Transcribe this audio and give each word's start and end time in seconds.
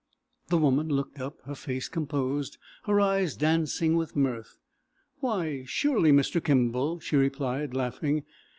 The 0.47 0.57
woman 0.57 0.89
looked 0.89 1.19
up, 1.21 1.41
her 1.45 1.53
face 1.53 1.87
composed, 1.87 2.57
her 2.85 2.99
eyes 2.99 3.35
dancing 3.35 3.95
with 3.95 4.15
mirth. 4.15 4.57
"Why, 5.19 5.63
surely, 5.67 6.11
Mr. 6.11 6.43
Kimball," 6.43 6.99
she 6.99 7.15
replied, 7.15 7.75
laughing. 7.75 8.23